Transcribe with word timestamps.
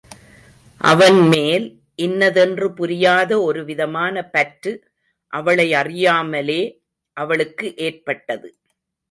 அவன் 0.81 1.19
மேல் 1.27 1.65
இன்னதென்று 1.95 2.67
புரியாத 2.73 3.41
ஒரு 3.41 3.61
விதமான 3.65 4.23
பற்று 4.29 4.73
அவளையறியாமலே 5.33 6.61
அவளுக்கு 7.17 7.75
ஏற்பட்டது. 7.77 8.49